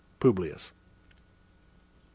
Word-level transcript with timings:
PUBLIUS 0.19 0.71
1. 0.71 0.73